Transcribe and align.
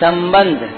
संबंध। 0.00 0.70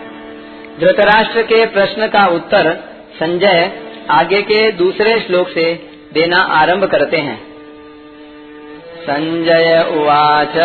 धृतराष्ट्र 0.81 1.43
के 1.43 1.67
प्रश्न 1.67 2.07
का 2.07 2.27
उत्तर 2.27 2.79
संजय 3.15 3.71
आगे 4.11 4.43
के 4.43 4.73
दूसरे 4.73 5.21
श्लोक 5.21 5.49
से 5.49 5.91
देना 6.15 6.37
आरंभ 6.37 6.85
करते 6.85 7.17
हैं। 7.17 7.51
संजय 9.01 9.87
उवाच, 9.97 10.57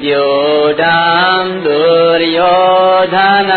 व्योढाम् 0.00 1.60
दुर्योधन 1.60 3.50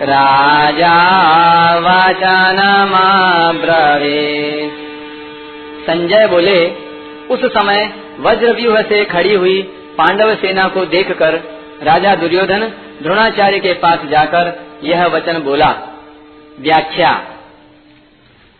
राजा 0.02 1.78
वचनमाब्रवीत्। 1.78 4.72
संजय 5.86 6.26
बोले 6.26 6.70
उस 7.30 7.44
समय 7.44 7.92
वज्रव्यूह 8.20 8.82
से 8.82 9.04
खड़ी 9.04 9.34
हुई 9.34 9.62
पांडव 9.98 10.34
सेना 10.34 10.68
को 10.68 10.84
देखकर 10.84 11.40
राजा 11.82 12.14
दुर्योधन 12.14 12.72
द्रोणाचार्य 13.02 13.58
के 13.58 13.72
पास 13.72 13.98
जाकर 14.04 14.68
यह 14.82 15.06
वचन 15.06 15.38
बोला 15.38 15.74
व्याख्या 16.60 17.22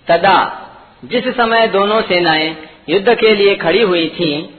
तदा 0.07 0.67
जिस 1.05 1.29
समय 1.29 1.69
दोनों 1.69 2.03
सेनाएँ 2.03 2.57
युद्ध 2.89 3.15
के 3.15 3.35
लिए 3.35 3.55
खड़ी 3.55 3.83
हुई 3.83 4.09
थीं, 4.09 4.58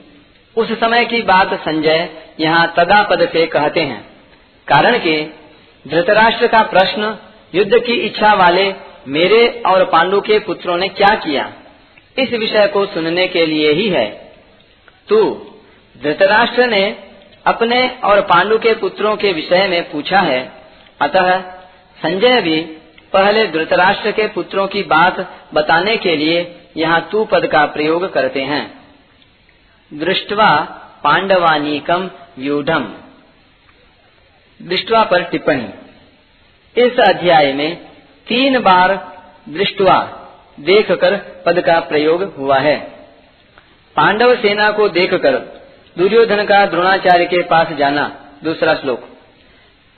उस 0.56 0.72
समय 0.72 1.04
की 1.04 1.22
बात 1.22 1.54
संजय 1.54 2.08
यहाँ 2.40 2.74
तदा 2.76 3.02
पद 3.02 3.28
से 3.32 3.46
कहते 3.46 3.80
हैं। 3.80 4.10
कारण 4.68 4.98
कि, 4.98 5.34
धृतराष्ट्र 5.88 6.46
का 6.46 6.62
प्रश्न, 6.62 7.18
युद्ध 7.54 7.78
की 7.78 7.92
इच्छा 7.92 8.34
वाले 8.34 8.74
मेरे 9.08 9.62
और 9.66 9.84
पांडु 9.84 10.20
के 10.20 10.38
पुत्रों 10.38 10.76
ने 10.76 10.88
क्या 10.88 11.14
किया? 11.14 11.52
इस 12.18 12.32
विषय 12.32 12.66
को 12.66 12.86
सुनने 12.86 13.28
के 13.28 13.46
लिए 13.46 13.72
ही 13.72 13.88
है। 13.88 14.32
तू, 15.08 15.46
धृतराष्ट्र 16.02 16.66
ने 16.66 16.96
अपने 17.46 17.98
और 18.04 18.20
पांडु 18.20 18.58
के 18.58 18.74
पुत्रों 18.74 19.16
के 19.16 19.32
विषय 19.32 19.68
में 19.68 19.90
पूछा 19.90 20.20
है। 20.20 20.52
अतः, 21.00 21.40
संजय 22.02 22.40
भी 22.40 22.60
पहले 23.12 23.46
धृतराष्ट्र 23.46 24.10
के 24.10 24.28
पुत्रों 24.28 24.66
की 24.66 24.82
बात 24.82 25.34
बताने 25.54 25.96
के 25.96 26.16
लिए 26.16 26.56
यहाँ 26.76 27.08
तू 27.12 27.24
पद 27.24 27.46
का 27.46 27.66
प्रयोग 27.66 28.12
करते 28.12 28.40
हैं। 28.40 28.79
दृष्टवा 29.94 30.56
पांडवानीकम 31.04 32.10
व्यूढ़ 32.38 32.64
दृष्टवा 34.62 35.04
पर 35.04 35.22
टिप्पणी। 35.22 35.68
इस 36.76 36.98
अध्याय 36.98 37.52
में 37.52 37.76
तीन 38.28 38.58
बार 38.58 39.18
दृष्टवा 39.48 40.28
देखकर 40.60 41.42
पद 41.46 41.60
का 41.60 41.80
प्रयोग 41.80 42.22
हुआ 42.22 42.58
है। 42.58 42.80
पांडव 43.96 44.36
सेना 44.36 44.70
को 44.70 44.88
देखकर 44.88 45.36
दुर्योधन 45.98 46.44
का 46.44 46.66
द्रोणाचार्य 46.66 47.24
के 47.24 47.42
पास 47.42 47.72
जाना, 47.72 48.32
दूसरा 48.44 48.74
श्लोक। 48.74 49.00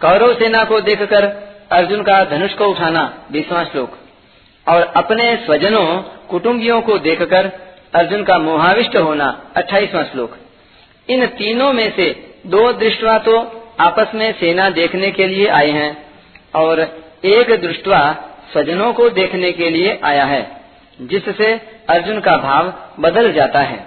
कौरव 0.00 0.34
सेना 0.34 0.64
को 0.64 0.80
देखकर 0.80 1.24
अर्जुन 1.72 2.02
का 2.02 2.24
धनुष 2.24 2.54
को 2.54 2.66
उठाना, 2.66 3.26
बीसवा 3.32 3.64
श्लोक। 3.64 3.98
और 4.68 4.82
अपने 4.82 5.36
स्वजनों, 5.36 6.02
कुटुंबियों 6.02 6.82
को 6.82 6.98
देखकर 6.98 7.52
अर्जुन 7.92 8.22
का 8.24 8.38
मोहाविष्ट 8.38 8.96
होना 8.96 9.26
अट्ठाईसवां 9.56 10.04
श्लोक। 10.04 10.36
इन 11.08 11.26
तीनों 11.26 11.72
में 11.72 11.90
से 11.96 12.10
दो 12.46 12.72
दृष्टवा 12.72 13.18
तो 13.18 13.36
आपस 13.80 14.14
में 14.14 14.32
सेना 14.32 14.68
देखने 14.70 15.10
के 15.10 15.26
लिए 15.26 15.46
आए 15.48 15.70
हैं 15.70 15.90
और 16.54 16.80
एक 17.24 17.50
दृष्टवा 17.62 18.00
स्वजनों 18.52 18.92
को 18.92 19.08
देखने 19.10 19.52
के 19.52 19.70
लिए 19.70 19.98
आया 20.04 20.24
है, 20.24 20.42
जिससे 21.00 21.52
अर्जुन 21.90 22.20
का 22.20 22.36
भाव 22.36 22.72
बदल 23.00 23.32
जाता 23.32 23.60
है। 23.60 23.78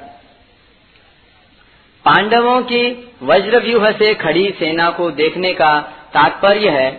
पांडवों 2.05 2.61
की 2.61 3.13
वज्र 3.23 3.59
व्यूह 3.59 3.91
से 3.91 4.13
खड़ी 4.13 4.49
सेना 4.59 4.89
को 4.89 5.09
देखने 5.11 5.53
का 5.53 5.79
तात्पर्य 6.13 6.69
है 6.69 6.89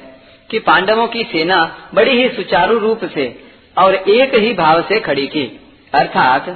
कि 0.50 0.58
पांडवों 0.58 1.06
की 1.06 1.22
सेना 1.22 1.64
बड़ी 1.94 2.10
ही 2.12 2.28
सुचारू 2.28 2.78
रूप 2.78 3.04
से 3.04 3.34
और 3.76 3.94
एक 3.94 4.34
ही 4.34 4.52
भाव 4.52 4.82
से 4.82 5.00
खड़ी 5.00 5.26
की 5.26 5.44
अर्थात 5.94 6.48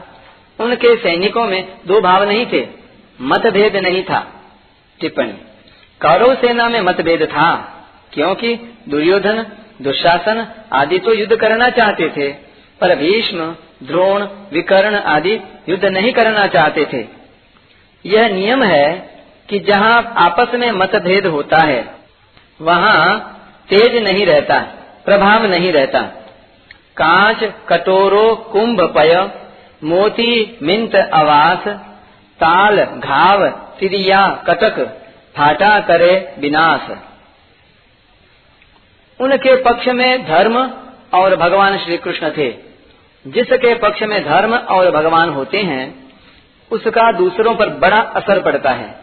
उनके 0.61 0.97
सैनिकों 0.97 1.45
में 1.45 1.79
दो 1.87 2.01
भाव 2.01 2.25
नहीं 2.25 2.47
थे। 2.47 2.67
मतभेद 3.21 3.77
नहीं 3.77 4.03
था। 4.03 4.21
टिप्पणी 5.01 5.33
कौरव 6.01 6.35
सेना 6.35 6.69
में 6.69 6.81
मतभेद 6.81 7.25
था, 7.25 7.49
क्योंकि 8.13 8.55
दुर्योधन, 8.89 9.47
दुशासन 9.83 10.47
आदि 10.73 10.99
तो 10.99 11.15
युद्ध 11.15 11.37
करना 11.37 11.69
चाहते 11.71 12.09
थे, 12.09 12.29
पर 12.81 12.95
भीष्म, 12.97 13.57
द्रोण, 13.83 14.23
विकर्ण 14.53 14.97
आदि 14.97 15.35
युद्ध 15.69 15.85
नहीं 15.85 16.13
करना 16.13 16.47
चाहते 16.47 16.87
थे। 16.93 17.05
यह 18.05 18.29
नियम 18.29 18.63
है 18.63 18.87
कि 19.49 19.59
जहाँ 19.59 20.15
आपस 20.17 20.55
में 20.55 20.71
मतभेद 20.73 21.27
होता 21.27 21.59
है, 21.59 21.95
वहाँ 22.61 23.03
तेज 23.69 24.03
नहीं 24.03 24.27
रहता, 24.27 24.59
प्रभाव 25.05 25.47
नहीं 25.47 25.73
रहता। 25.73 26.03
कांच, 26.97 27.53
कटोरो, 27.69 28.35
कुंभ, 28.53 28.81
पय 28.81 29.31
मोती, 29.85 30.59
मिंत 30.63 30.97
आवास 30.97 31.69
ताल, 32.41 32.85
घाव, 32.85 33.49
तिरिया, 33.49 34.45
कटक 34.47 34.87
फाटा 35.37 35.81
करे, 35.81 36.35
विनाश। 36.39 36.81
उनके 39.21 39.63
पक्ष 39.63 39.89
में 39.89 40.27
धर्म 40.27 40.71
और 41.15 41.37
भगवान 41.37 41.79
श्री 41.79 41.97
कृष्ण 41.97 42.31
थे। 42.31 42.55
जिसके 43.27 43.75
पक्ष 43.75 44.03
में 44.03 44.25
धर्म 44.25 44.55
और 44.55 44.91
भगवान 44.91 45.31
होते 45.31 45.59
हैं, 45.59 46.11
उसका 46.71 47.13
दूसरों 47.13 47.55
पर 47.55 47.69
बड़ा 47.69 48.01
असर 48.01 48.43
पड़ता 48.43 48.71
है। 48.71 49.01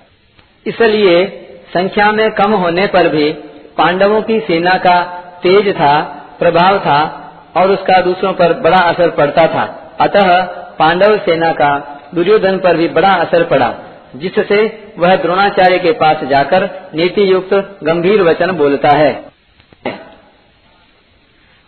इसलिए 0.68 1.28
संख्या 1.74 2.12
में 2.12 2.32
कम 2.32 2.52
होने 2.52 2.88
पर 2.88 3.08
भी 3.08 3.34
पांडवों 3.78 4.22
की 4.22 4.40
सेना 4.40 4.78
का 4.78 5.04
तेज 5.44 5.76
था, 5.76 6.02
प्रभाव 6.40 6.80
था 6.80 7.24
और 7.58 7.72
उसका 7.72 8.02
दूसरों 8.02 8.34
पर 8.34 8.54
बड़ा 8.54 8.80
असर 8.80 9.10
पड़ता 9.10 9.48
था। 9.48 9.98
अतः 10.02 10.67
पांडव 10.80 11.18
सेना 11.18 11.52
का 11.52 11.70
दुर्योधन 12.16 12.58
पर 12.58 12.78
भी 12.78 12.88
बड़ा 12.88 13.14
असर 13.16 13.44
पड़ा, 13.44 13.74
जिससे 14.16 14.60
वह 14.98 15.16
द्रोणाचार्य 15.16 15.80
के 15.80 15.92
पास 15.92 16.24
जाकर 16.24 16.70
नीति 16.96 17.32
युक्त 17.32 17.80
गंभीर 17.84 18.22
वचन 18.22 18.52
बोलता 18.52 18.90
है। 18.90 19.12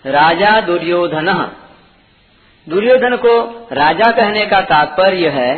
राजा 0.05 0.59
दुर्योधन। 0.61 1.31
दुर्योधन 2.67 3.15
को 3.15 3.39
राजा 3.71 4.11
कहने 4.11 4.45
का 4.45 4.61
तात्पर्य 4.61 5.29
है 5.29 5.53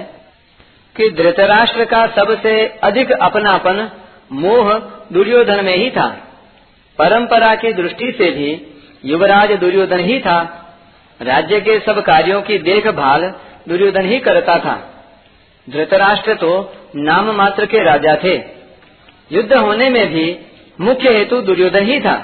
कि 0.96 1.10
धृतराष्ट्र 1.10 1.86
का 1.86 2.06
सबसे 2.08 2.66
अधिक 2.84 3.12
अपनापन 3.12 3.90
मोह 4.32 4.74
दुर्योधन 5.14 5.64
में 5.66 5.76
ही 5.76 5.90
था। 5.92 6.08
परंपरा 7.00 7.56
की 7.56 7.74
दृष्टि 7.74 8.12
से 8.12 8.30
भी 8.32 8.50
युवराज 9.06 9.52
दुर्योधन 9.52 10.00
ही 10.00 10.20
था 10.20 10.61
राज्य 11.22 11.60
के 11.62 11.80
सब 11.80 12.02
कार्यों 12.02 12.42
की 12.42 12.58
देखभाल 12.58 13.24
दुर्योधन 13.70 14.06
ही 14.06 14.20
करता 14.20 14.58
था। 14.58 14.76
धृतराष्ट्र 15.70 16.34
तो 16.34 16.52
नाम 16.96 17.32
मात्र 17.32 17.66
के 17.66 17.84
राजा 17.84 18.16
थे। 18.24 18.36
युद्ध 19.32 19.54
होने 19.54 19.90
में 19.90 20.08
भी 20.08 20.40
मुख्य 20.82 21.10
हेतु 21.10 21.42
दुर्योधन 21.42 21.84
ही 21.84 22.00
था। 22.00 22.16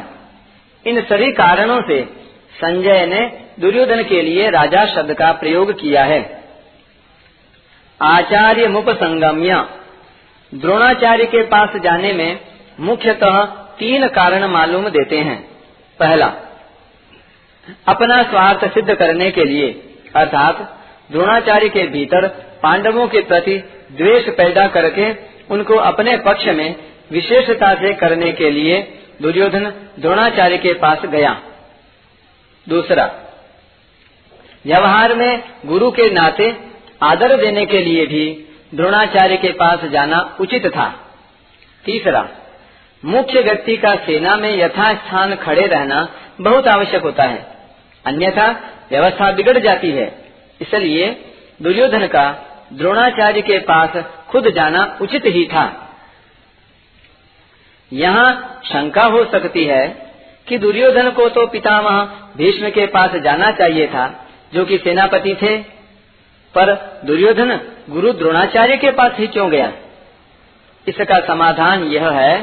इन 0.86 1.02
सभी 1.02 1.32
कारणों 1.32 1.82
से 1.82 2.02
संजय 2.56 3.06
ने 3.06 3.22
दुर्योधन 3.60 4.04
के 4.04 4.22
लिए 4.22 4.50
राजा 4.50 4.86
शब्द 4.86 5.14
का 5.14 5.32
प्रयोग 5.32 5.72
किया 5.74 6.04
है। 6.04 6.44
आचार्य 8.02 8.68
मुप 8.68 8.90
संगम्य 8.90 9.66
द्रोणाचार्य 10.54 11.26
के 11.26 11.42
पास 11.44 11.70
जाने 11.76 12.14
में 12.14 12.40
मुख्यतः 12.80 13.46
तीन 13.80 14.08
कारण 14.08 14.46
मालूम 14.46 14.90
देते 14.90 15.18
हैं। 15.20 15.40
पहला 16.00 16.28
अपना 17.88 18.24
स्वार्थ 18.24 18.74
सिद्ध 18.74 18.94
करने 18.94 19.32
के 19.32 19.44
लिए, 19.46 19.94
अर्थात 20.16 20.78
द्रोणाचार्य 21.12 21.70
के 21.70 21.88
भीतर 21.88 22.28
पांडवों 22.64 23.08
के 23.08 23.22
प्रति 23.22 23.58
द्वेष 23.92 24.30
पैदा 24.30 24.68
करके 24.68 25.12
उनको 25.54 25.76
अपने 25.76 26.18
पक्ष 26.18 26.46
में 26.46 26.76
विशेषता 27.12 27.74
से 27.74 27.94
करने 27.94 28.32
के 28.32 28.52
लिए 28.52 28.82
दुर्योधन 29.22 29.74
द्रोणाचार्य 30.00 30.58
के 30.58 30.74
पास 30.74 31.06
गया। 31.06 31.42
दूसरा, 32.70 33.06
व्यवहार 34.66 35.16
में 35.16 35.44
गुरु 35.66 35.92
के 35.92 36.10
नाते 36.10 36.56
आदर 37.04 37.38
देने 37.38 37.66
के 37.66 37.82
लिए 37.82 38.06
भी 38.06 38.46
द्रोणाचार्य 38.76 39.38
के 39.38 39.52
पास 39.52 39.86
जाना 39.86 40.38
उचित 40.40 40.68
था। 40.68 41.16
तीसरा, 41.86 42.30
मुख्य 43.06 43.42
व्यक्ति 43.42 43.78
का 43.78 43.96
सेना 43.96 44.36
में 44.36 44.58
यथास्थान 44.58 45.36
खड़े 45.36 45.68
रहना 45.68 46.08
बहुत 46.42 46.68
आवश्यक 46.68 47.02
होता 47.02 47.24
है। 47.24 47.57
अन्यथा 48.08 48.48
व्यवस्था 48.92 49.32
बिगड़ 49.32 49.58
जाती 49.60 49.92
है। 49.92 50.06
इसलिए 50.62 51.10
दुर्योधन 51.62 52.06
का 52.08 52.26
द्रोणाचार्य 52.74 53.42
के 53.42 53.60
पास 53.60 54.04
खुद 54.30 54.50
जाना 54.50 54.98
उचित 55.02 55.26
ही 55.26 55.46
था। 55.46 55.66
यहाँ 57.92 58.60
शंका 58.66 59.04
हो 59.04 59.24
सकती 59.26 59.64
है 59.66 59.88
कि 60.48 60.58
दुर्योधन 60.58 61.10
को 61.10 61.28
तो 61.30 61.46
पितामह 61.48 62.04
भीष्म 62.38 62.70
के 62.70 62.86
पास 62.88 63.16
जाना 63.16 63.52
चाहिए 63.52 63.88
था, 63.88 64.08
जो 64.54 64.66
कि 64.66 64.78
सेनापति 64.78 65.34
थे, 65.42 65.58
पर 66.54 66.74
दुर्योधन 67.06 67.60
गुरु 67.90 68.12
द्रोणाचार्य 68.14 68.78
के 68.78 68.92
पास 68.92 69.12
ही 69.18 69.28
क्यों 69.28 69.50
गया? 69.52 69.72
इसका 70.88 71.20
समाधान 71.20 71.84
यह 71.84 72.10
है 72.10 72.38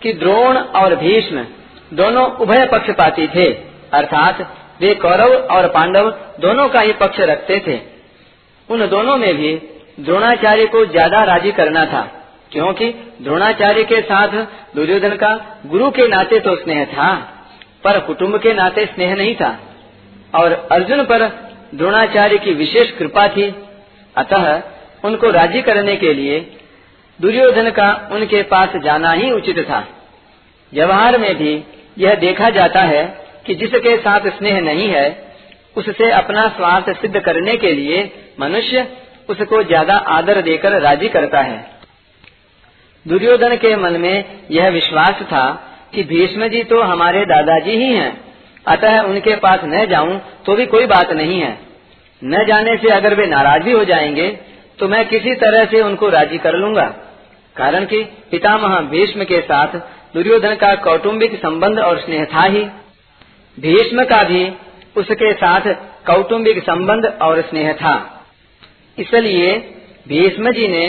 कि 0.00 0.12
द्रोण 0.12 0.56
और 0.56 0.94
भीष्म 0.96 1.46
दोनों 1.92 2.24
उभय 2.36 2.66
पक्षपाती 2.66 3.26
थे, 3.26 3.46
अर्थात 3.92 4.40
वे 4.80 4.94
कौरव 4.96 5.32
और 5.50 5.66
पांडव 5.70 6.10
दोनों 6.40 6.68
का 6.68 6.80
ही 6.80 6.92
पक्ष 7.00 7.20
रखते 7.22 7.58
थे। 7.66 7.78
उन 8.68 8.86
दोनों 8.88 9.16
में 9.16 9.34
भी 9.36 9.54
द्रोणाचार्य 10.00 10.66
को 10.66 10.84
ज़्यादा 10.86 11.22
राज़ी 11.24 11.52
करना 11.52 11.84
था, 11.86 12.00
क्योंकि 12.52 12.88
द्रोणाचार्य 13.20 13.84
के 13.84 14.00
साथ 14.02 14.36
दुर्योधन 14.76 15.16
का 15.16 15.34
गुरु 15.66 15.90
के 15.90 16.06
नाते 16.08 16.38
तो 16.40 16.54
स्नेह 16.56 16.84
था, 16.86 17.12
पर 17.84 17.98
कुटुंब 18.00 18.38
के 18.38 18.52
नाते 18.54 18.84
स्नेह 18.86 19.14
नहीं 19.14 19.34
था। 19.34 19.58
और 20.34 20.52
अर्जुन 20.72 21.04
पर 21.04 21.26
द्रोणाचार्य 21.74 22.38
की 22.38 22.52
विशेष 22.54 22.90
कृपा 22.90 23.26
थी। 23.28 23.54
अतः 24.14 24.62
उनको 25.04 25.30
राज़ी 25.30 25.62
करने 25.62 25.96
के 25.96 26.12
लिए 26.14 26.38
दुर्योधन 27.20 27.70
का 27.72 27.88
उनके 28.12 28.42
पास 28.48 28.76
जाना 28.84 29.12
ही 29.12 29.30
उचित 29.32 29.58
था। 29.60 29.86
व्यवहार 30.72 31.18
में 31.18 31.34
भी 31.36 31.52
यह 31.98 32.14
देखा 32.16 32.50
जाता 32.50 32.80
है 32.84 33.02
कि 33.46 33.54
जिसके 33.56 33.96
साथ 33.98 34.28
स्नेह 34.30 34.60
नहीं 34.62 34.88
है, 34.88 35.08
उससे 35.76 36.10
अपना 36.12 36.46
स्वार्थ 36.50 36.90
सिद्ध 37.00 37.20
करने 37.20 37.56
के 37.56 37.72
लिए 37.72 38.02
मनुष्य 38.40 38.86
उसको 39.28 39.62
ज़्यादा 39.64 39.96
आदर 40.10 40.40
देकर 40.42 40.80
राज़ी 40.80 41.08
करता 41.08 41.40
है। 41.42 41.58
दुर्योधन 43.06 43.54
के 43.56 43.74
मन 43.76 44.00
में 44.00 44.24
यह 44.50 44.68
विश्वास 44.70 45.22
था 45.24 45.44
कि 45.94 46.02
भीष्म 46.04 46.48
जी 46.48 46.62
तो 46.64 46.80
हमारे 46.82 47.24
दादाजी 47.26 47.76
ही 47.76 47.92
हैं, 47.92 48.12
अतः 48.66 49.00
उनके 49.02 49.36
पास 49.38 49.60
न 49.64 49.84
जाऊँ 49.90 50.20
तो 50.46 50.56
भी 50.56 50.66
कोई 50.68 50.86
बात 50.88 51.12
नहीं 51.12 51.40
है। 51.40 51.58
न 52.22 52.44
जाने 52.46 52.76
से 52.76 52.90
अगर 52.92 53.14
वे 53.14 53.26
नाराज़ 53.26 53.62
भी 53.62 53.72
हो 53.72 53.84
जाएँगे 53.84 54.28
तो 54.78 54.88
मैं 54.88 55.04
किसी 55.08 55.34
तरह 55.36 55.64
से 55.66 55.80
उनको 55.82 56.08
राज़ी 56.08 56.38
कर 56.38 56.56
लूँगा। 56.56 56.84
कारण 57.56 57.84
कि 57.84 58.02
पितामह 58.30 58.78
भीष्म 58.90 59.24
के 59.24 59.40
साथ 59.42 59.78
दुर्योधन 60.14 60.54
का 60.56 60.74
कौटुंबिक 60.82 61.34
संबंध 61.38 61.78
और 61.80 61.98
स्नेह 61.98 62.24
था 62.34 62.42
ही। 62.44 62.64
भीष्म 63.60 64.04
का 64.06 64.22
भी 64.24 64.44
उसके 64.96 65.32
साथ 65.34 65.66
कौटुंबिक 66.06 66.62
संबंध 66.64 67.06
और 67.22 67.40
स्नेह 67.42 67.72
था। 67.74 67.94
इसलिए 68.98 69.52
भीष्म 70.06 70.52
जी 70.52 70.68
ने 70.68 70.86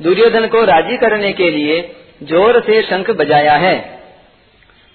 दुर्योधन 0.00 0.46
को 0.48 0.64
राज़ी 0.66 0.96
करने 0.98 1.32
के 1.32 1.50
लिए 1.50 1.80
ज़ोर 2.24 2.60
से 2.62 2.80
शंख 2.84 3.10
बजाया 3.12 3.56
है। 3.58 3.76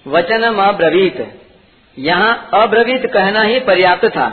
वचन 0.06 0.42
अब्रवीत। 0.42 1.26
यहाँ 1.96 2.32
अब्रवीत 2.54 3.06
कहना 3.06 3.42
ही 3.42 3.58
पर्याप्त 3.62 4.06
था, 4.08 4.28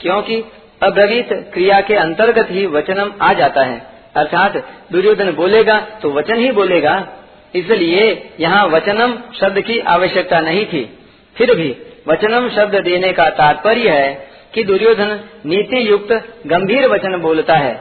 क्योंकि 0.00 0.42
अब्रवीत 0.82 1.28
क्रिया 1.54 1.80
के 1.80 1.94
अंतर्गत 1.96 2.48
ही 2.50 2.66
वचनम 2.68 3.12
आ 3.22 3.32
जाता 3.34 3.64
है। 3.64 3.78
अर्थात 4.16 4.56
दुर्योधन 4.92 5.30
बोलेगा 5.34 5.78
तो 6.02 6.10
वचन 6.12 6.38
ही 6.38 6.50
बोलेगा, 6.52 6.94
इसलिए 7.54 8.06
यहाँ 8.40 8.66
वचनम 8.68 9.14
शब्द 9.40 9.60
की 9.62 9.78
आवश्यकता 9.88 10.40
नहीं 10.42 10.64
थी। 10.66 10.84
फिर 11.36 11.54
भी 11.54 11.68
वचनम 12.08 12.48
शब्द 12.50 12.74
देने 12.84 13.12
का 13.12 13.28
तात्पर्य 13.36 13.90
है 13.90 14.12
कि 14.54 14.64
दुर्योधन 14.64 15.18
नीति 15.46 15.88
युक्त 15.90 16.12
गंभीर 16.46 16.86
वचन 16.88 17.16
बोलता 17.20 17.56
है, 17.56 17.74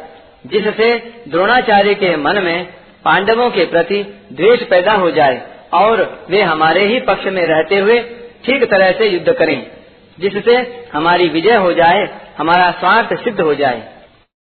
जिससे 0.46 0.96
द्रोणाचार्य 1.28 1.94
के 1.96 2.16
मन 2.18 2.42
में 2.44 2.66
पांडवों 3.06 3.50
के 3.50 3.66
प्रति 3.66 4.04
द्वेष 4.34 4.64
पैदा 4.64 4.94
हो 4.94 5.12
जाए 5.12 5.42
और 5.74 6.02
वे 6.30 6.42
हमारे 6.44 6.86
ही 6.88 7.00
पक्ष 7.00 7.26
में 7.28 7.46
रहते 7.46 7.80
हुए 7.80 8.00
ठीक 8.46 8.64
तरह 8.64 8.92
से 8.92 9.08
युद्ध 9.08 9.34
करें, 9.34 9.60
जिससे 10.18 10.56
हमारी 10.94 11.28
विजय 11.30 11.56
हो 11.56 11.74
जाए, 11.74 12.08
हमारा 12.38 12.72
स्वार्थ 12.72 13.14
सिद्ध 13.24 13.40
हो 13.42 13.54
जाए। 13.56 13.82